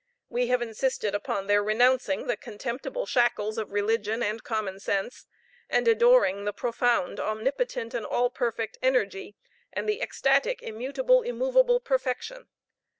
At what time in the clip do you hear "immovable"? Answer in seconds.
11.21-11.79